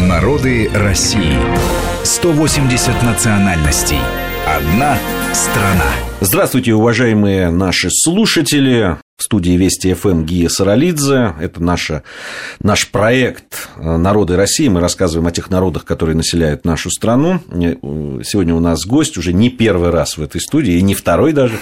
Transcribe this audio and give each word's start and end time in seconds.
Народы 0.00 0.70
России. 0.74 1.36
180 2.02 3.02
национальностей. 3.02 3.98
Одна 4.46 4.96
страна. 5.34 5.84
Здравствуйте, 6.20 6.72
уважаемые 6.72 7.50
наши 7.50 7.88
слушатели. 7.90 8.96
В 9.22 9.24
студии 9.24 9.52
Вести 9.52 9.94
ФМ 9.94 10.24
Гия 10.24 10.48
Саралидзе. 10.48 11.34
Это 11.40 11.62
наша, 11.62 12.02
наш 12.58 12.88
проект 12.88 13.68
«Народы 13.76 14.34
России». 14.34 14.66
Мы 14.66 14.80
рассказываем 14.80 15.28
о 15.28 15.30
тех 15.30 15.48
народах, 15.48 15.84
которые 15.84 16.16
населяют 16.16 16.64
нашу 16.64 16.90
страну. 16.90 17.38
Сегодня 18.24 18.52
у 18.52 18.58
нас 18.58 18.84
гость 18.84 19.16
уже 19.16 19.32
не 19.32 19.48
первый 19.48 19.90
раз 19.90 20.18
в 20.18 20.22
этой 20.22 20.40
студии, 20.40 20.74
и 20.74 20.82
не 20.82 20.96
второй 20.96 21.32
даже, 21.32 21.54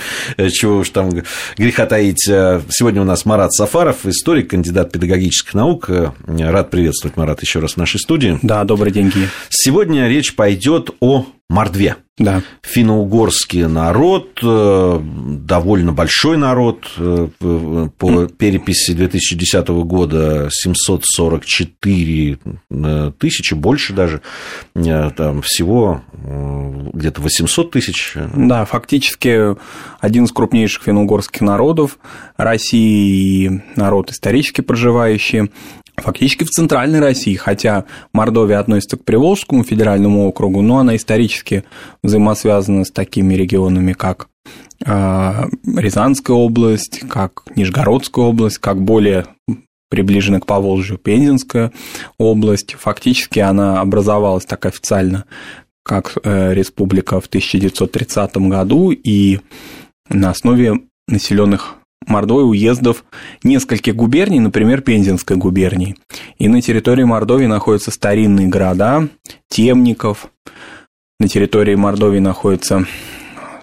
чего 0.51 0.79
уж 0.79 0.89
там 0.89 1.11
греха 1.59 1.85
таить. 1.85 2.23
Сегодня 2.23 3.03
у 3.03 3.05
нас 3.05 3.27
Марат 3.27 3.53
Сафаров, 3.53 4.07
историк, 4.07 4.49
кандидат 4.49 4.91
педагогических 4.91 5.53
наук. 5.53 5.91
Рад 5.91 6.71
приветствовать, 6.71 7.19
Марат, 7.19 7.43
еще 7.43 7.59
раз 7.59 7.75
в 7.75 7.77
нашей 7.77 8.01
студии. 8.01 8.39
Да, 8.41 8.65
добрый 8.65 8.91
день, 8.91 9.11
Гия. 9.15 9.29
Сегодня 9.51 10.09
речь 10.09 10.35
пойдет 10.35 10.93
о 11.01 11.27
Мордве. 11.51 11.97
Да. 12.21 12.43
Финно-угорский 12.61 13.65
народ, 13.65 14.41
э, 14.43 15.01
довольно 15.03 15.93
большой 15.93 16.37
народ, 16.37 16.85
э, 16.99 17.29
по 17.97 18.27
переписи 18.27 18.93
2010 18.93 19.69
года 19.85 20.51
744 20.53 22.39
э, 22.71 23.13
тысячи, 23.19 23.55
больше 23.55 23.95
даже, 23.95 24.21
там 25.17 25.41
всего 25.41 26.03
где-то 26.93 27.23
800 27.23 27.71
тысяч. 27.71 28.15
Да, 28.35 28.67
фактически 28.67 29.57
один 30.01 30.25
из 30.25 30.33
крупнейших 30.33 30.83
финно-угорских 30.83 31.41
народов 31.41 31.99
России 32.37 33.63
народ 33.77 34.11
исторически 34.11 34.61
проживающий 34.61 35.51
фактически 36.01 36.45
в 36.45 36.51
центральной 36.51 37.01
России, 37.01 37.35
хотя 37.35 37.85
Мордовия 38.13 38.59
относится 38.59 38.97
к 38.97 39.05
Приволжскому 39.05 39.65
федеральному 39.65 40.27
округу, 40.29 40.63
но 40.63 40.79
она 40.79 40.97
исторически 40.97 41.65
взаимосвязана 42.03 42.85
с 42.85 42.91
такими 42.91 43.35
регионами, 43.35 43.93
как 43.93 44.29
а, 44.85 45.47
Рязанская 45.65 46.37
область, 46.37 47.01
как 47.09 47.45
Нижегородская 47.55 48.25
область, 48.25 48.59
как 48.59 48.81
более 48.83 49.27
приближена 49.91 50.41
к 50.41 50.47
Поволжью 50.47 50.99
Пензенская 50.99 51.73
область. 52.17 52.75
Фактически 52.79 53.41
она 53.41 53.81
образовалась 53.81 54.47
так 54.47 54.65
официально, 54.65 55.25
как 55.83 56.17
э, 56.23 56.55
республика 56.55 57.21
в 57.21 57.27
1930 57.27 58.37
году, 58.37 58.93
и 58.93 59.41
на 60.09 60.31
основе 60.31 60.81
населенных 61.09 61.80
Мордовии 62.07 62.45
уездов 62.45 63.05
нескольких 63.43 63.95
губерний, 63.95 64.41
например, 64.41 64.81
Пензенской 64.81 65.37
губернии. 65.37 65.97
И 66.39 66.49
на 66.49 66.63
территории 66.63 67.05
Мордовии 67.05 67.47
находятся 67.47 67.91
старинные 67.91 68.49
города, 68.49 69.09
Темников. 69.49 70.31
На 71.19 71.29
территории 71.29 71.75
Мордовии 71.75 72.19
находится 72.19 72.87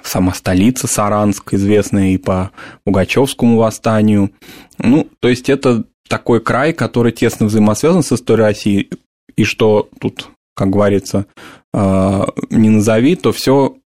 сама 0.04 0.34
столица 0.34 0.88
Саранск, 0.88 1.54
известная 1.54 2.12
и 2.12 2.18
по 2.18 2.52
Пугачевскому 2.86 3.58
восстанию. 3.58 4.32
Ну, 4.78 5.08
то 5.20 5.28
есть 5.28 5.50
это 5.50 5.84
такой 6.08 6.40
край, 6.40 6.74
который 6.74 7.12
тесно 7.12 7.48
взаимосвязан 7.48 8.04
с 8.04 8.12
историей 8.12 8.46
России, 8.46 8.90
и 9.36 9.44
что 9.44 9.90
тут, 10.00 10.30
как 10.56 10.70
говорится, 10.70 11.26
а, 11.74 12.28
не 12.50 12.70
назови, 12.70 13.16
то 13.16 13.32
все 13.32 13.78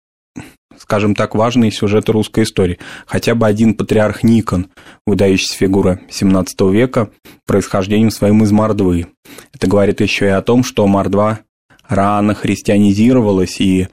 скажем 0.81 1.15
так, 1.15 1.35
важные 1.35 1.71
сюжеты 1.71 2.13
русской 2.13 2.45
истории. 2.45 2.79
Хотя 3.07 3.35
бы 3.35 3.47
один 3.47 3.75
патриарх 3.75 4.23
Никон, 4.23 4.69
выдающаяся 5.07 5.57
фигура 5.57 6.01
XVII 6.09 6.73
века, 6.73 7.11
происхождением 7.47 8.11
своим 8.11 8.43
из 8.43 8.51
Мордвы. 8.51 9.09
Это 9.55 9.67
говорит 9.67 10.01
еще 10.01 10.27
и 10.27 10.31
о 10.31 10.43
том, 10.43 10.65
что 10.65 10.87
Мордва 10.87 11.41
рано 11.89 12.35
христианизировалась, 12.35 13.61
и, 13.61 13.89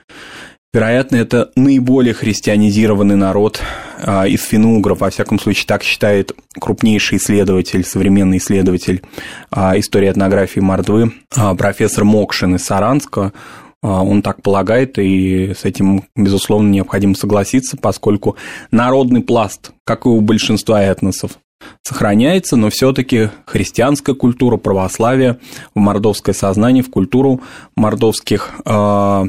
вероятно, 0.74 1.18
это 1.18 1.52
наиболее 1.56 2.14
христианизированный 2.14 3.16
народ 3.16 3.62
а, 4.00 4.28
из 4.28 4.44
финугров, 4.44 5.02
во 5.02 5.10
всяком 5.10 5.40
случае, 5.40 5.66
так 5.68 5.84
считает 5.84 6.32
крупнейший 6.60 7.18
исследователь, 7.18 7.84
современный 7.84 8.38
исследователь 8.38 9.02
а, 9.50 9.78
истории 9.78 10.10
этнографии 10.10 10.60
Мордвы, 10.60 11.12
а, 11.36 11.56
профессор 11.56 12.06
Мокшин 12.06 12.56
из 12.56 12.64
Саранска. 12.64 13.34
А, 13.82 14.04
он 14.04 14.22
так 14.22 14.42
полагает, 14.42 14.98
и 14.98 15.54
с 15.54 15.66
этим, 15.66 16.04
безусловно, 16.16 16.70
необходимо 16.70 17.16
согласиться, 17.16 17.78
поскольку 17.78 18.36
народный 18.72 19.22
пласт, 19.22 19.72
как 19.86 20.06
и 20.06 20.10
у 20.10 20.22
большинства 20.22 20.82
этносов, 20.82 21.38
сохраняется, 21.84 22.56
но 22.56 22.70
все-таки 22.70 23.30
христианская 23.46 24.16
культура, 24.16 24.58
православие 24.58 25.40
в 25.74 25.80
мордовское 25.80 26.34
сознание, 26.34 26.84
в 26.84 26.90
культуру 26.90 27.42
мордовских 27.76 28.52
э, 28.66 29.26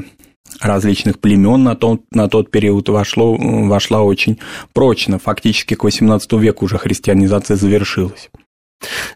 различных 0.61 1.19
племен 1.19 1.63
на 1.63 1.75
тот, 1.75 2.01
на 2.11 2.27
тот 2.27 2.51
период 2.51 2.89
вошло, 2.89 3.35
вошла 3.35 4.01
очень 4.01 4.39
прочно. 4.73 5.19
Фактически 5.19 5.75
к 5.75 5.83
XVIII 5.83 6.39
веку 6.39 6.65
уже 6.65 6.77
христианизация 6.77 7.57
завершилась. 7.57 8.29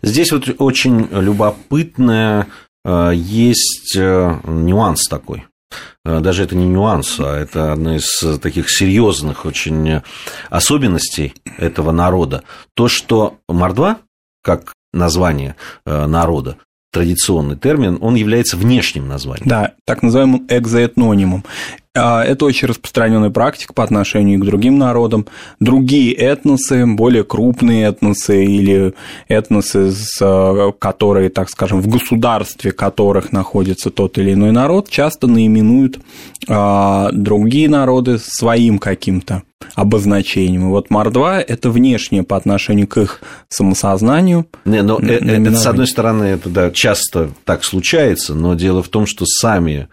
Здесь 0.01 0.31
вот 0.31 0.55
очень 0.57 1.07
любопытная 1.11 2.47
есть 2.85 3.95
э, 3.95 4.39
нюанс 4.45 5.07
такой. 5.07 5.45
Э, 6.05 6.19
даже 6.19 6.43
это 6.43 6.55
не 6.55 6.65
нюанс, 6.65 7.19
а 7.19 7.37
это 7.37 7.71
одна 7.71 7.97
из 7.97 8.39
таких 8.39 8.69
серьезных 8.69 9.45
очень 9.45 10.01
особенностей 10.49 11.33
этого 11.57 11.91
народа. 11.91 12.43
То, 12.73 12.87
что 12.87 13.37
мордва, 13.47 13.99
как 14.43 14.73
название 14.91 15.55
народа, 15.85 16.57
традиционный 16.91 17.57
термин, 17.57 17.97
он 18.01 18.15
является 18.15 18.55
внешним 18.55 19.07
названием. 19.07 19.47
Да, 19.47 19.73
так 19.85 20.03
называемым 20.03 20.45
экзоэтнонимом. 20.47 21.43
А, 21.95 22.23
это 22.23 22.45
очень 22.45 22.67
распространенная 22.67 23.29
практика 23.29 23.71
по 23.73 23.83
отношению 23.83 24.39
к 24.39 24.45
другим 24.45 24.79
народам. 24.79 25.27
Другие 25.59 26.11
этносы, 26.13 26.87
более 26.87 27.23
крупные 27.23 27.85
этносы 27.85 28.45
или 28.45 28.93
этносы, 29.27 29.93
которые, 30.79 31.29
так 31.29 31.51
скажем, 31.51 31.81
в 31.81 31.87
государстве 31.87 32.71
которых 32.71 33.31
находится 33.31 33.91
тот 33.91 34.17
или 34.17 34.33
иной 34.33 34.51
народ, 34.51 34.89
часто 34.89 35.27
наименуют 35.27 35.99
а, 36.47 37.11
другие 37.11 37.69
народы 37.69 38.17
своим 38.17 38.79
каким-то 38.79 39.43
обозначением. 39.75 40.63
И 40.63 40.69
вот 40.69 40.89
Мордва– 40.89 41.39
это 41.47 41.69
внешнее 41.69 42.23
по 42.23 42.35
отношению 42.35 42.87
к 42.87 42.97
их 42.97 43.21
самосознанию. 43.49 44.47
Не, 44.65 44.81
но 44.81 44.97
э, 44.99 45.19
это, 45.19 45.55
с 45.55 45.67
одной 45.67 45.87
стороны, 45.87 46.23
это 46.23 46.49
да, 46.49 46.71
часто 46.71 47.29
так 47.45 47.63
случается, 47.63 48.33
но 48.33 48.55
дело 48.55 48.81
в 48.81 48.89
том, 48.89 49.05
что 49.05 49.25
сами 49.25 49.87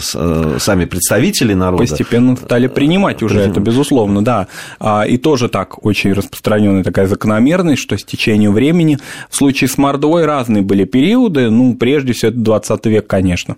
сами 0.00 0.84
представители 0.84 1.54
народа. 1.54 1.82
Постепенно 1.82 2.36
стали 2.36 2.66
принимать 2.66 3.22
уже 3.22 3.40
это, 3.40 3.60
безусловно, 3.60 4.24
да. 4.24 4.48
А, 4.78 5.02
и 5.02 5.16
тоже 5.16 5.48
так 5.48 5.84
очень 5.84 6.12
распространенная 6.12 6.84
такая 6.84 7.06
закономерность, 7.06 7.82
что 7.82 7.96
с 7.96 8.04
течением 8.04 8.52
времени 8.52 8.98
в 9.28 9.36
случае 9.36 9.68
с 9.68 9.78
Мордвой 9.78 10.24
разные 10.24 10.62
были 10.62 10.84
периоды, 10.84 11.50
ну, 11.50 11.74
прежде 11.74 12.12
всего, 12.12 12.30
это 12.30 12.38
20 12.38 12.86
век, 12.86 13.06
конечно. 13.06 13.56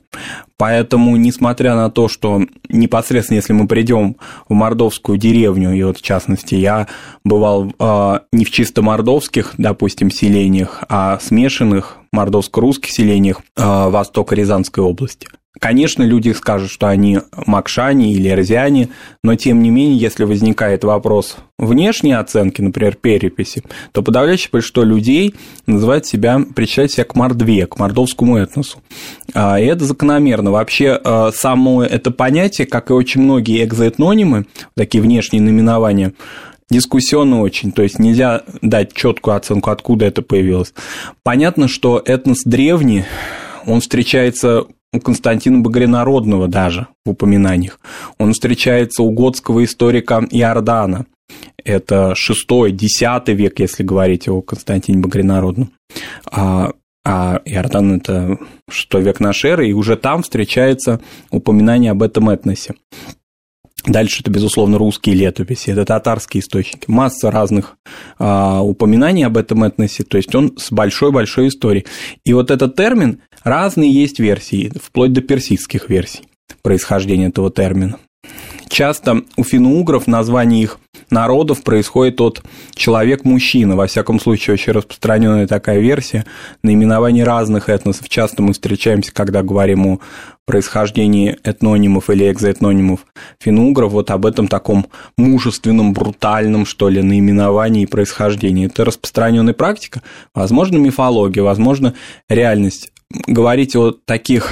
Поэтому, 0.57 1.17
несмотря 1.17 1.75
на 1.75 1.91
то, 1.91 2.09
что 2.09 2.43
непосредственно, 2.69 3.37
если 3.39 3.53
мы 3.53 3.67
придем 3.67 4.17
в 4.49 4.55
мордовскую 4.55 5.19
деревню, 5.19 5.75
и 5.75 5.83
вот 5.83 5.99
в 5.99 6.03
частности 6.03 6.55
я 6.55 6.87
бывал 7.25 7.73
э, 7.79 8.19
не 8.33 8.45
в 8.45 8.51
чисто 8.51 8.81
мордовских, 8.83 9.55
допустим, 9.59 10.11
селениях, 10.11 10.85
а 10.89 11.19
смешанных 11.21 11.99
мордовско-русских 12.13 12.91
селениях 12.91 13.41
Востока 13.57 14.35
Рязанской 14.35 14.83
области– 14.83 15.29
Конечно, 15.61 16.03
люди 16.03 16.31
скажут, 16.31 16.71
что 16.71 16.89
они 16.89 17.21
макшане 17.47 18.13
или 18.15 18.31
эрзиане, 18.31 18.89
но 19.23 19.37
тем 19.37 19.63
не 19.63 19.71
менее, 19.71 19.99
если 19.99 20.25
возникает 20.25 20.83
вопрос 20.83 21.37
внешней 21.59 22.15
оценки, 22.15 22.63
например, 22.63 22.97
переписи, 22.97 23.63
то 23.93 24.03
подавляющее 24.03 24.49
большинство 24.51 24.83
людей 24.83 25.35
называет 25.67 26.07
себя, 26.07 26.41
причисляет 26.57 26.93
себя 26.93 27.05
к 27.05 27.15
мордве, 27.15 27.67
к 27.67 27.79
мордовскому 27.79 28.39
этносу. 28.39 28.83
А, 29.35 29.61
и 29.61 29.67
это 29.67 29.85
закономерно. 29.85 30.51
Вообще, 30.51 30.99
а, 31.05 31.31
само 31.33 31.85
это 31.85 32.11
понятие, 32.11 32.67
как 32.67 32.91
и 32.91 32.95
очень 32.95 33.21
многие 33.21 33.63
экзоэтнонимы, 33.63 34.47
такие 34.75 35.03
внешние 35.03 35.43
наименования, 35.43 36.15
дискуссионно 36.71 37.41
очень, 37.41 37.73
то 37.73 37.83
есть 37.83 37.99
нельзя 37.99 38.43
дать 38.61 38.93
четкую 38.95 39.37
оценку, 39.37 39.71
откуда 39.71 40.07
это 40.07 40.23
появилось. 40.23 40.75
Понятно, 41.23 41.69
что 41.69 42.03
этнос 42.05 42.43
древний, 42.45 43.05
он 43.67 43.81
встречается 43.81 44.67
у 44.93 45.01
Константина 45.01 45.61
Багринародного 45.61 46.49
даже 46.49 46.87
в 47.05 47.11
упоминаниях. 47.11 47.81
Он 48.19 48.33
встречается 48.33 49.03
у 49.03 49.11
готского 49.11 49.65
историка 49.65 50.27
Иордана. 50.31 51.07
Это 51.65 52.15
6-10 52.15 53.33
век, 53.33 53.59
если 53.59 53.83
говорить 53.83 54.29
о 54.29 54.43
Константине 54.43 54.99
Багринародном. 54.99 55.73
А, 56.31 56.73
а 57.05 57.41
Иордан– 57.45 57.97
это 57.97 58.39
6 58.69 58.95
век 58.95 59.21
нашей 59.21 59.53
эры, 59.53 59.69
и 59.69 59.73
уже 59.73 59.97
там 59.97 60.23
встречается 60.23 61.01
упоминание 61.31 61.93
об 61.93 62.03
этом 62.03 62.29
этносе. 62.29 62.75
Дальше 63.85 64.21
это, 64.21 64.31
безусловно, 64.31 64.79
русские 64.79 65.17
летописи, 65.17 65.71
это 65.71 65.85
татарские 65.85 66.41
источники. 66.41 66.85
Масса 66.87 67.31
разных 67.31 67.77
а, 68.19 68.63
упоминаний 68.63 69.27
об 69.27 69.37
этом 69.37 69.65
этносе, 69.65 70.05
то 70.05 70.17
есть 70.17 70.35
он 70.35 70.57
с 70.57 70.71
большой-большой 70.71 71.49
историей. 71.49 71.87
И 72.25 72.33
вот 72.33 72.51
этот 72.51 72.77
термин, 72.77 73.21
разные 73.43 73.91
есть 73.91 74.21
версии, 74.21 74.73
вплоть 74.81 75.13
до 75.13 75.21
персидских 75.21 75.89
версий 75.89 76.23
происхождения 76.63 77.27
этого 77.27 77.51
термина. 77.51 77.99
Часто 78.73 79.21
у 79.37 79.45
финно-угров 79.45 80.07
название 80.07 80.63
их 80.63 80.79
народов 81.11 81.63
происходит 81.63 82.23
от 82.23 82.43
человек-мужчина. 82.75 83.77
Во 83.77 83.87
всяком 83.87 84.19
случае, 84.19 84.55
очень 84.55 84.73
распространенная 84.73 85.47
такая 85.47 85.79
версия 85.79 86.25
наименований 86.63 87.23
разных 87.23 87.69
этносов. 87.69 88.09
Часто 88.09 88.43
мы 88.43 88.55
встречаемся, 88.55 89.13
когда 89.13 89.43
говорим 89.43 89.87
о 89.87 90.01
происхождении 90.47 91.37
этнонимов 91.45 92.09
или 92.09 92.33
экзоэтнонимов 92.33 93.01
финно-угров, 93.41 93.93
вот 93.93 94.11
об 94.11 94.25
этом 94.25 94.49
таком 94.49 94.87
мужественном, 95.19 95.93
брутальном, 95.93 96.65
что 96.65 96.89
ли, 96.89 97.03
наименовании 97.03 97.83
и 97.83 97.87
происхождении. 97.87 98.69
Это 98.69 98.87
распространенная 98.87 99.53
практика, 99.53 100.01
возможно, 100.35 100.79
мифология, 100.79 101.43
возможно, 101.43 101.93
реальность. 102.31 102.91
Говорить 103.11 103.77
о 103.77 103.93
таких 103.93 104.49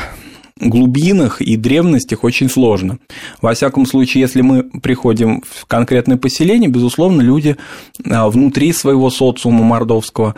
глубинах 0.61 1.41
и 1.41 1.57
древностях 1.57 2.25
очень 2.25 2.49
сложно. 2.49 2.99
Во 3.41 3.55
всяком 3.55 3.87
случае, 3.87 4.23
если 4.23 4.43
мы 4.43 4.65
приходим 4.65 5.43
в 5.47 5.67
конкретное 5.67 6.17
поселение, 6.17 6.71
безусловно, 6.71 7.23
люди 7.23 7.57
а, 8.09 8.29
внутри 8.29 8.73
своего 8.73 9.11
социума 9.11 9.65
мордовского, 9.65 10.35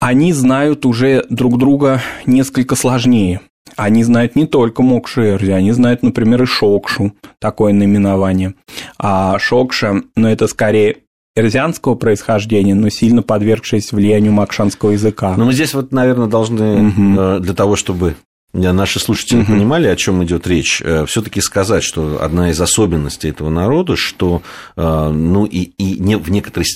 они 0.00 0.32
знают 0.32 0.84
уже 0.84 1.24
друг 1.30 1.58
друга 1.58 2.02
несколько 2.26 2.74
сложнее. 2.74 3.40
Они 3.76 4.04
знают 4.04 4.36
не 4.36 4.46
только 4.46 4.82
Мокшерзи, 4.82 5.50
они 5.52 5.72
знают, 5.72 6.02
например, 6.02 6.42
и 6.42 6.46
Шокшу, 6.46 7.12
такое 7.38 7.72
наименование. 7.72 8.54
А 8.98 9.38
Шокша, 9.38 10.02
ну, 10.16 10.28
это 10.28 10.46
скорее 10.48 10.98
эрзианского 11.34 11.94
происхождения, 11.94 12.74
но 12.74 12.90
сильно 12.90 13.22
подвергшись 13.22 13.92
влиянию 13.92 14.32
макшанского 14.32 14.90
языка. 14.90 15.34
Но 15.36 15.46
мы 15.46 15.52
здесь 15.52 15.72
вот, 15.72 15.92
наверное, 15.92 16.26
должны 16.26 16.88
угу. 16.88 17.40
для 17.40 17.54
того, 17.54 17.76
чтобы 17.76 18.16
наши 18.52 19.00
слушатели 19.00 19.40
угу. 19.40 19.52
понимали, 19.52 19.86
о 19.86 19.96
чем 19.96 20.22
идет 20.24 20.46
речь, 20.46 20.82
э, 20.82 21.06
все-таки 21.06 21.40
сказать, 21.40 21.82
что 21.82 22.22
одна 22.22 22.50
из 22.50 22.60
особенностей 22.60 23.30
этого 23.30 23.48
народа, 23.50 23.96
что, 23.96 24.42
э, 24.76 25.08
ну, 25.08 25.46
и, 25.46 25.60
и 25.60 25.98
не 25.98 26.16
в 26.16 26.30
некоторой 26.30 26.66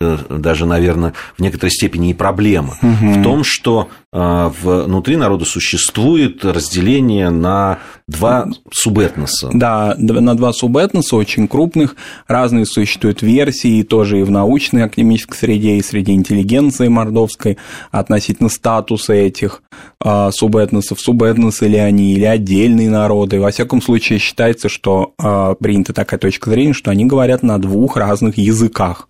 даже, 0.00 0.64
наверное, 0.64 1.12
в 1.36 1.42
некоторой 1.42 1.70
степени 1.70 2.10
и 2.10 2.14
проблема 2.14 2.76
угу. 2.80 3.12
в 3.12 3.22
том, 3.22 3.42
что 3.44 3.88
внутри 4.10 5.16
народа 5.16 5.44
существует 5.44 6.42
разделение 6.44 7.28
на 7.28 7.80
два 8.06 8.46
субэтноса. 8.72 9.50
Да, 9.52 9.94
на 9.98 10.34
два 10.34 10.52
субэтноса, 10.54 11.16
очень 11.16 11.46
крупных, 11.46 11.94
разные 12.26 12.64
существуют 12.64 13.20
версии, 13.20 13.82
тоже 13.82 14.20
и 14.20 14.22
в 14.22 14.30
научной 14.30 14.84
академической 14.84 15.36
среде, 15.36 15.76
и 15.76 15.82
среди 15.82 16.12
интеллигенции 16.12 16.88
мордовской 16.88 17.58
относительно 17.90 18.48
статуса 18.48 19.12
этих 19.12 19.62
субэтносов 20.30 21.00
субэтносы 21.00 21.66
ли 21.66 21.76
они, 21.76 22.14
или 22.14 22.24
отдельные 22.24 22.88
народы. 22.88 23.40
Во 23.40 23.50
всяком 23.50 23.82
случае, 23.82 24.20
считается, 24.20 24.68
что 24.68 25.12
э, 25.22 25.54
принята 25.60 25.92
такая 25.92 26.18
точка 26.18 26.50
зрения, 26.50 26.72
что 26.72 26.90
они 26.90 27.04
говорят 27.04 27.42
на 27.42 27.58
двух 27.58 27.96
разных 27.96 28.38
языках. 28.38 29.08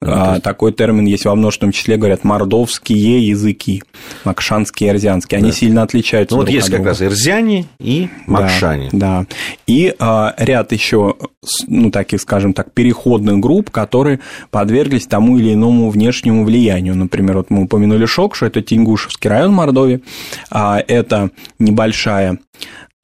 А. 0.00 0.38
Такой 0.38 0.72
термин 0.72 1.06
есть 1.06 1.24
во 1.24 1.34
множественном 1.34 1.72
числе, 1.72 1.96
говорят, 1.96 2.22
мордовские 2.22 3.26
языки, 3.26 3.82
макшанские 4.24 4.90
и 4.90 4.92
эрзианские. 4.92 5.38
Они 5.38 5.50
да. 5.50 5.56
сильно 5.56 5.82
отличаются. 5.82 6.36
Ну, 6.36 6.42
вот 6.42 6.50
есть 6.50 6.70
как 6.70 6.84
раз 6.84 7.02
эрзяне 7.02 7.66
и 7.80 8.08
макшане. 8.26 8.90
Да, 8.92 9.20
да. 9.20 9.26
И 9.66 9.92
а, 9.98 10.34
ряд 10.38 10.70
еще, 10.70 11.16
ну, 11.66 11.90
таких, 11.90 12.20
скажем 12.20 12.52
так, 12.52 12.72
переходных 12.72 13.38
групп, 13.40 13.70
которые 13.70 14.20
подверглись 14.50 15.06
тому 15.06 15.36
или 15.36 15.54
иному 15.54 15.90
внешнему 15.90 16.44
влиянию. 16.44 16.94
Например, 16.94 17.38
вот 17.38 17.50
мы 17.50 17.64
упомянули 17.64 18.06
Шокшу, 18.06 18.46
это 18.46 18.62
Тингушевский 18.62 19.28
район 19.28 19.52
Мордовии, 19.52 20.02
а 20.48 20.80
это 20.86 21.30
небольшая, 21.58 22.38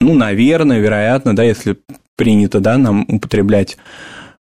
ну, 0.00 0.14
наверное, 0.14 0.78
вероятно, 0.78 1.34
да, 1.34 1.42
если 1.42 1.76
принято, 2.16 2.60
да, 2.60 2.78
нам 2.78 3.04
употреблять 3.08 3.76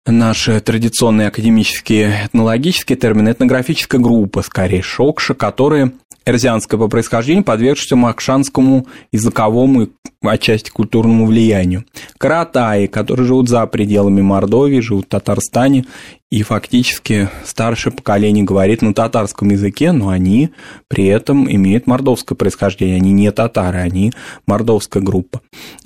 наши 0.06 0.60
традиционные 0.60 1.28
академические 1.28 2.26
этнологические 2.26 2.98
термины, 2.98 3.30
этнографическая 3.30 4.02
группа, 4.02 4.42
скорее, 4.42 4.82
Шокша, 4.82 5.34
которые 5.34 5.92
эрзианское 6.26 6.80
по 6.80 6.88
происхождению, 6.88 7.44
подвергшееся 7.44 7.96
макшанскому 7.96 8.88
языковому 9.12 9.84
и 9.84 9.90
отчасти 10.24 10.70
культурному 10.70 11.26
влиянию. 11.26 11.86
Каратаи, 12.18 12.88
которые 12.88 13.26
живут 13.26 13.50
за 13.50 13.66
пределами 13.66 14.22
Мордовии, 14.22 14.80
живут 14.80 15.06
в 15.06 15.10
Татарстане 15.10 15.86
и 16.32 16.44
фактически 16.44 17.30
старшее 17.44 17.92
поколение 17.92 18.46
говорит 18.46 18.82
на 18.82 18.94
татарском 18.94 19.50
языке, 19.50 19.92
но 19.92 20.10
они 20.10 20.52
при 20.88 21.06
этом 21.08 21.52
имеют 21.52 21.88
мордовское 21.88 22.38
происхождение. 22.38 22.96
Они 22.96 23.12
не 23.12 23.30
татары, 23.32 23.80
они 23.80 24.14
мордовская 24.48 25.04
группа. 25.04 25.42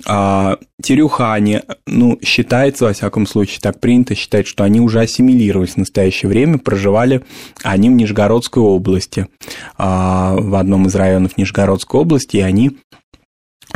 А 0.06 0.58
терюхане, 0.80 1.64
ну, 1.86 2.18
считается, 2.22 2.84
во 2.84 2.92
всяком 2.92 3.26
случае, 3.26 3.58
так 3.60 3.80
принято 3.80 4.14
считать, 4.14 4.46
что 4.46 4.62
они 4.62 4.80
уже 4.80 5.00
ассимилировались 5.00 5.74
в 5.74 5.78
настоящее 5.78 6.28
время, 6.28 6.58
проживали 6.58 7.24
они 7.64 7.90
в 7.90 7.94
Нижегородской 7.94 8.62
области, 8.62 9.26
а, 9.76 10.36
в 10.38 10.54
одном 10.54 10.86
из 10.86 10.94
районов 10.94 11.36
Нижегородской 11.36 12.00
области, 12.00 12.36
и 12.36 12.40
они 12.40 12.78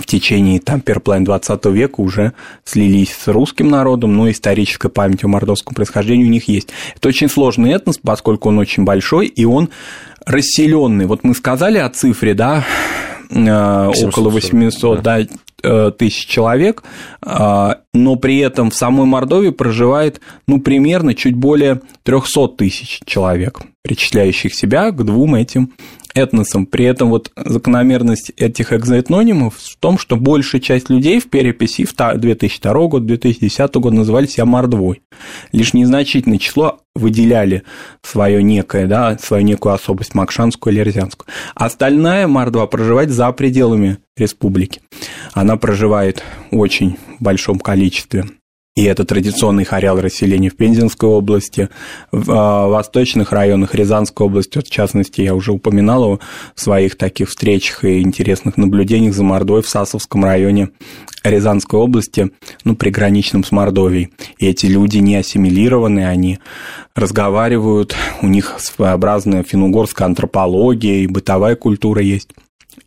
в 0.00 0.06
течение 0.06 0.58
там, 0.60 0.80
половины 0.80 1.26
20 1.26 1.64
века 1.66 2.00
уже 2.00 2.32
слились 2.64 3.12
с 3.12 3.28
русским 3.28 3.68
народом, 3.68 4.16
но 4.16 4.30
историческая 4.30 4.88
память 4.88 5.22
о 5.24 5.28
мордовском 5.28 5.74
происхождении 5.74 6.24
у 6.24 6.28
них 6.28 6.48
есть. 6.48 6.70
Это 6.96 7.08
очень 7.08 7.28
сложный 7.28 7.72
этнос, 7.72 7.98
поскольку 7.98 8.48
он 8.48 8.58
очень 8.58 8.84
большой, 8.84 9.26
и 9.26 9.44
он 9.44 9.70
расселенный. 10.26 11.06
Вот 11.06 11.24
мы 11.24 11.34
сказали 11.34 11.78
о 11.78 11.88
цифре, 11.88 12.34
да, 12.34 12.64
840, 13.30 13.96
э, 13.96 14.08
около 14.08 14.30
800 14.30 15.02
да. 15.02 15.18
Да, 15.18 15.26
э, 15.62 15.92
тысяч 15.92 16.26
человек, 16.26 16.82
э, 17.24 17.74
но 17.94 18.16
при 18.16 18.38
этом 18.38 18.70
в 18.70 18.74
самой 18.74 19.06
Мордовии 19.06 19.50
проживает, 19.50 20.20
ну, 20.46 20.60
примерно 20.60 21.14
чуть 21.14 21.34
более 21.34 21.80
300 22.02 22.48
тысяч 22.48 23.00
человек, 23.04 23.60
причисляющих 23.82 24.54
себя 24.54 24.90
к 24.90 25.04
двум 25.04 25.34
этим 25.34 25.72
этносом. 26.14 26.66
При 26.66 26.84
этом 26.84 27.10
вот 27.10 27.30
закономерность 27.36 28.32
этих 28.36 28.72
экзоэтнонимов 28.72 29.56
в 29.56 29.76
том, 29.78 29.98
что 29.98 30.16
большая 30.16 30.60
часть 30.60 30.90
людей 30.90 31.20
в 31.20 31.28
переписи 31.30 31.84
в 31.84 31.94
2002 31.94 32.86
год, 32.86 33.06
2010 33.06 33.74
год 33.76 33.92
называли 33.92 34.26
себя 34.26 34.44
мордвой. 34.44 35.02
Лишь 35.52 35.74
незначительное 35.74 36.38
число 36.38 36.80
выделяли 36.94 37.62
свое 38.02 38.42
некое, 38.42 38.86
да, 38.86 39.16
свою 39.18 39.44
некую 39.44 39.74
особость 39.74 40.14
макшанскую 40.14 40.72
или 40.72 40.80
эрзянскую. 40.80 41.28
Остальная 41.54 42.26
мордва 42.26 42.66
проживает 42.66 43.10
за 43.10 43.30
пределами 43.32 43.98
республики. 44.16 44.80
Она 45.32 45.56
проживает 45.56 46.22
в 46.50 46.58
очень 46.58 46.96
большом 47.20 47.58
количестве 47.58 48.24
и 48.80 48.84
это 48.84 49.04
традиционный 49.04 49.64
ареал 49.64 50.00
расселения 50.00 50.48
в 50.48 50.56
Пензенской 50.56 51.06
области, 51.06 51.68
в 52.12 52.30
а, 52.30 52.66
восточных 52.66 53.30
районах 53.30 53.74
Рязанской 53.74 54.26
области, 54.26 54.56
вот 54.56 54.68
в 54.68 54.70
частности, 54.70 55.20
я 55.20 55.34
уже 55.34 55.52
упоминал 55.52 56.04
о 56.04 56.18
своих 56.54 56.96
таких 56.96 57.28
встречах 57.28 57.84
и 57.84 58.00
интересных 58.00 58.56
наблюдениях 58.56 59.12
за 59.12 59.22
Мордой 59.22 59.60
в 59.60 59.68
Сасовском 59.68 60.24
районе 60.24 60.70
Рязанской 61.22 61.78
области, 61.78 62.30
ну, 62.64 62.74
приграничном 62.74 63.44
с 63.44 63.52
Мордовией. 63.52 64.14
И 64.38 64.46
эти 64.46 64.64
люди 64.64 64.96
не 64.96 65.16
ассимилированы, 65.16 66.06
они 66.06 66.38
разговаривают, 66.94 67.94
у 68.22 68.28
них 68.28 68.54
своеобразная 68.60 69.42
финугорская 69.42 70.06
антропология 70.06 71.00
и 71.00 71.06
бытовая 71.06 71.54
культура 71.54 72.00
есть 72.00 72.30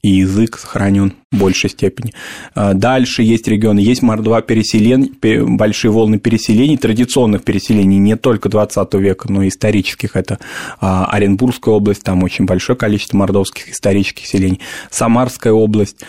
и 0.03 0.09
язык 0.09 0.59
сохранен 0.59 1.13
в 1.31 1.37
большей 1.37 1.69
степени. 1.69 2.13
А 2.53 2.73
дальше 2.73 3.23
есть 3.23 3.47
регионы, 3.47 3.79
есть 3.79 4.01
мордва 4.01 4.41
переселений, 4.41 5.13
большие 5.47 5.91
волны 5.91 6.19
переселений, 6.19 6.77
традиционных 6.77 7.43
переселений 7.43 7.97
не 7.97 8.17
только 8.17 8.49
20 8.49 8.93
века, 8.95 9.31
но 9.31 9.43
и 9.43 9.47
исторических. 9.47 10.17
Это 10.17 10.39
а, 10.81 11.05
Оренбургская 11.05 11.73
область, 11.73 12.03
там 12.03 12.21
очень 12.23 12.45
большое 12.45 12.77
количество 12.77 13.15
мордовских 13.17 13.69
исторических 13.69 14.27
селений, 14.27 14.59
Самарская 14.91 15.53
область, 15.53 16.01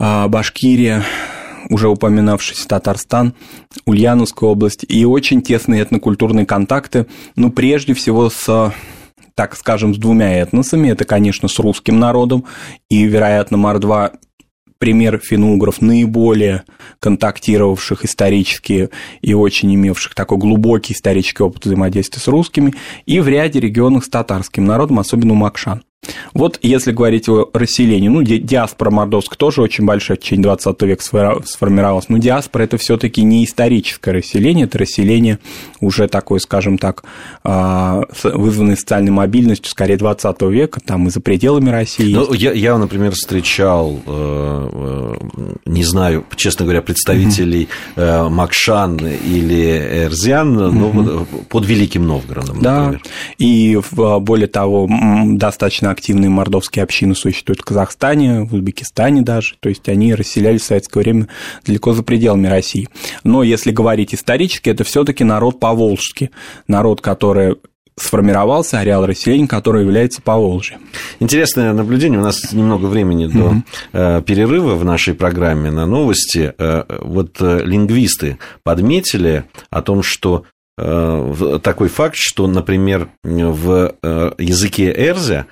а, 0.00 0.26
Башкирия, 0.26 1.04
уже 1.70 1.88
упоминавшийся 1.88 2.66
Татарстан, 2.66 3.34
Ульяновская 3.86 4.50
область, 4.50 4.84
и 4.88 5.04
очень 5.04 5.42
тесные 5.42 5.82
этнокультурные 5.82 6.44
контакты, 6.44 7.06
ну, 7.36 7.50
прежде 7.50 7.94
всего 7.94 8.30
с 8.30 8.74
так 9.34 9.56
скажем, 9.56 9.94
с 9.94 9.98
двумя 9.98 10.40
этносами. 10.40 10.88
Это, 10.88 11.04
конечно, 11.04 11.48
с 11.48 11.58
русским 11.58 11.98
народом, 11.98 12.44
и, 12.88 13.04
вероятно, 13.04 13.56
Мордва 13.56 14.12
пример 14.78 15.20
финугров, 15.22 15.80
наиболее 15.80 16.62
контактировавших 17.00 18.04
исторически 18.04 18.90
и 19.20 19.34
очень 19.34 19.74
имевших 19.74 20.14
такой 20.14 20.38
глубокий 20.38 20.92
исторический 20.92 21.42
опыт 21.42 21.64
взаимодействия 21.64 22.20
с 22.20 22.28
русскими, 22.28 22.74
и 23.06 23.20
в 23.20 23.28
ряде 23.28 23.60
регионах 23.60 24.04
с 24.04 24.08
татарским 24.08 24.64
народом, 24.64 24.98
особенно 24.98 25.32
у 25.32 25.36
Макшан. 25.36 25.82
Вот 26.34 26.58
если 26.62 26.92
говорить 26.92 27.28
о 27.28 27.50
расселении, 27.52 28.08
ну, 28.08 28.22
диаспора 28.22 28.90
мордовская 28.90 29.36
тоже 29.36 29.62
очень 29.62 29.84
большая 29.84 30.16
в 30.16 30.20
течение 30.20 30.44
20 30.44 30.82
века 30.82 31.02
сформировалась, 31.44 32.08
но 32.08 32.18
диаспора– 32.18 32.62
это 32.64 32.78
все 32.78 32.96
таки 32.96 33.22
не 33.22 33.44
историческое 33.44 34.12
расселение, 34.12 34.66
это 34.66 34.78
расселение 34.78 35.38
уже 35.80 36.06
такое, 36.08 36.38
скажем 36.38 36.78
так, 36.78 37.04
а, 37.42 38.02
вызванное 38.22 38.76
социальной 38.76 39.10
мобильностью, 39.10 39.70
скорее, 39.70 39.96
20 39.96 40.42
века, 40.42 40.80
там 40.80 41.08
и 41.08 41.10
за 41.10 41.20
пределами 41.20 41.70
России. 41.70 42.14
Ну, 42.14 42.32
я, 42.32 42.52
я, 42.52 42.78
например, 42.78 43.12
встречал, 43.12 44.00
э, 44.06 45.14
э, 45.26 45.54
не 45.66 45.82
знаю, 45.82 46.24
честно 46.36 46.64
говоря, 46.64 46.82
представителей 46.82 47.68
угу. 47.96 48.30
Макшан 48.30 48.98
или 48.98 50.08
угу. 50.68 51.02
ну, 51.02 51.26
под 51.48 51.66
Великим 51.66 52.06
Новгородом, 52.06 52.60
да. 52.60 52.76
например. 52.84 53.02
И 53.38 53.80
более 54.20 54.48
того, 54.48 54.88
достаточно 55.26 55.87
активные 55.90 56.30
мордовские 56.30 56.82
общины 56.82 57.14
существуют 57.14 57.60
в 57.60 57.64
Казахстане, 57.64 58.42
в 58.44 58.54
Узбекистане 58.54 59.22
даже, 59.22 59.54
то 59.60 59.68
есть 59.68 59.88
они 59.88 60.14
расселялись 60.14 60.62
в 60.62 60.64
советское 60.64 61.00
время 61.00 61.28
далеко 61.66 61.92
за 61.92 62.02
пределами 62.02 62.46
России. 62.46 62.88
Но 63.24 63.42
если 63.42 63.70
говорить 63.70 64.14
исторически, 64.14 64.70
это 64.70 64.84
все 64.84 65.04
таки 65.04 65.24
народ 65.24 65.60
поволжский, 65.60 66.30
народ, 66.66 67.00
который 67.00 67.56
сформировался 68.00 68.78
ареал 68.78 69.06
расселения, 69.06 69.46
который 69.46 69.82
является 69.82 70.22
Поволжьем. 70.22 70.80
Интересное 71.20 71.72
наблюдение. 71.72 72.18
У 72.18 72.22
нас 72.22 72.52
немного 72.52 72.86
времени 72.86 73.26
до 73.26 73.62
mm-hmm. 73.92 74.22
перерыва 74.22 74.74
в 74.74 74.84
нашей 74.84 75.14
программе 75.14 75.70
на 75.70 75.86
новости. 75.86 76.54
Э, 76.58 76.84
вот 77.00 77.36
э, 77.40 77.62
лингвисты 77.64 78.38
подметили 78.62 79.44
о 79.70 79.82
том, 79.82 80.02
что 80.02 80.44
такой 80.78 81.88
факт, 81.88 82.14
что, 82.16 82.46
например, 82.46 83.08
в 83.24 83.94
языке 84.38 84.94
Эрзя 84.96 85.46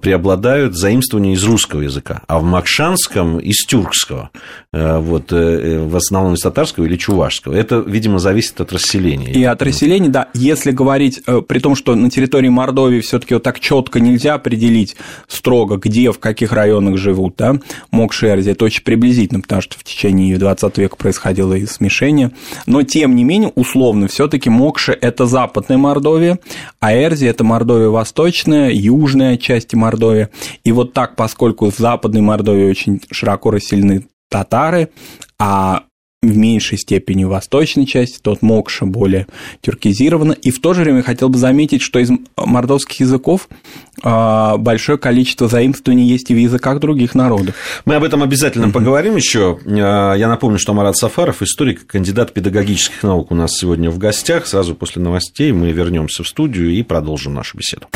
преобладают 0.00 0.76
заимствования 0.76 1.34
из 1.34 1.44
русского 1.44 1.80
языка, 1.80 2.22
а 2.26 2.38
в 2.38 2.44
Макшанском– 2.44 3.38
из 3.52 3.64
тюркского, 3.66 4.30
э, 4.72 4.98
вот, 4.98 5.32
э, 5.32 5.84
в 5.84 5.96
основном 5.96 6.34
из 6.34 6.40
татарского 6.40 6.84
или 6.84 6.96
чувашского. 6.96 7.54
Это, 7.54 7.76
видимо, 7.86 8.18
зависит 8.18 8.60
от 8.60 8.72
расселения. 8.72 9.32
И 9.32 9.44
от 9.44 9.62
расселения, 9.62 10.08
да. 10.08 10.28
Если 10.34 10.70
говорить, 10.70 11.22
при 11.48 11.58
том, 11.58 11.74
что 11.76 11.94
на 11.94 12.10
территории 12.10 12.48
Мордовии 12.48 13.00
все 13.00 13.18
таки 13.18 13.34
вот 13.34 13.42
так 13.42 13.60
четко 13.60 14.00
нельзя 14.00 14.34
определить 14.34 14.96
строго, 15.28 15.76
где, 15.76 16.10
в 16.12 16.18
каких 16.18 16.52
районах 16.52 16.96
живут, 16.98 17.34
да, 17.36 17.58
Мокшерзи, 17.90 18.50
это 18.50 18.64
очень 18.64 18.82
приблизительно, 18.82 19.40
потому 19.40 19.62
что 19.62 19.78
в 19.78 19.84
течение 19.84 20.38
20 20.38 20.78
века 20.78 20.96
происходило 20.96 21.54
и 21.54 21.66
смешение. 21.66 22.30
Но, 22.66 22.82
тем 22.82 23.14
не 23.16 23.24
менее, 23.24 23.52
условно, 23.54 24.08
все 24.08 24.28
таки 24.28 24.50
Мокше– 24.50 24.96
это 25.00 25.26
западная 25.26 25.78
Мордовия, 25.78 26.38
а 26.80 26.94
Эрзи– 26.94 27.26
это 27.28 27.44
Мордовия 27.44 27.88
восточная, 27.88 28.70
южная 28.70 29.36
часть 29.36 29.71
части 29.72 29.76
Мордовии. 29.76 30.28
И 30.64 30.72
вот 30.72 30.92
так, 30.92 31.16
поскольку 31.16 31.70
в 31.70 31.76
Западной 31.76 32.20
Мордовии 32.20 32.70
очень 32.70 33.00
широко 33.10 33.50
расселены 33.50 34.06
татары, 34.28 34.90
а 35.38 35.84
в 36.22 36.36
меньшей 36.36 36.78
степени 36.78 37.24
в 37.24 37.30
восточной 37.30 37.84
части, 37.84 38.20
тот 38.22 38.42
Мокша 38.42 38.86
более 38.86 39.26
тюркизировано. 39.60 40.32
И 40.32 40.52
в 40.52 40.60
то 40.60 40.72
же 40.72 40.82
время 40.82 41.02
хотел 41.02 41.28
бы 41.28 41.36
заметить, 41.36 41.82
что 41.82 41.98
из 41.98 42.10
мордовских 42.36 43.00
языков 43.00 43.48
а, 44.04 44.56
большое 44.56 44.98
количество 44.98 45.48
заимствований 45.48 46.06
есть 46.06 46.30
и 46.30 46.34
в 46.34 46.38
языках 46.38 46.78
других 46.78 47.16
народов. 47.16 47.56
Мы 47.86 47.96
об 47.96 48.04
этом 48.04 48.22
обязательно 48.22 48.66
mm-hmm. 48.66 48.72
поговорим 48.72 49.16
еще. 49.16 49.58
А, 49.66 50.14
я 50.14 50.28
напомню, 50.28 50.60
что 50.60 50.74
Марат 50.74 50.96
Сафаров, 50.96 51.42
историк, 51.42 51.88
кандидат 51.88 52.32
педагогических 52.32 53.02
наук 53.02 53.32
у 53.32 53.34
нас 53.34 53.56
сегодня 53.56 53.90
в 53.90 53.98
гостях. 53.98 54.46
Сразу 54.46 54.76
после 54.76 55.02
новостей 55.02 55.50
мы 55.50 55.72
вернемся 55.72 56.22
в 56.22 56.28
студию 56.28 56.70
и 56.70 56.84
продолжим 56.84 57.34
нашу 57.34 57.58
беседу. 57.58 57.88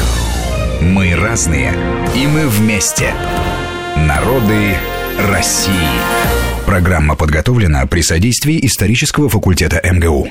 Мы 0.80 1.14
разные, 1.14 1.73
и 2.14 2.26
мы 2.26 2.49
вместе. 2.49 3.14
Народы 3.97 4.75
России. 5.30 5.73
Программа 6.66 7.16
подготовлена 7.16 7.87
при 7.87 8.02
содействии 8.02 8.64
исторического 8.64 9.28
факультета 9.28 9.80
МГУ. 9.83 10.28